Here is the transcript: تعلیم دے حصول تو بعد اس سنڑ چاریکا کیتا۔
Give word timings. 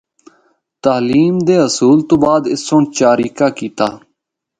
تعلیم 0.83 1.35
دے 1.47 1.55
حصول 1.65 1.99
تو 2.07 2.15
بعد 2.23 2.43
اس 2.53 2.61
سنڑ 2.67 2.83
چاریکا 2.97 3.47
کیتا۔ 3.57 3.87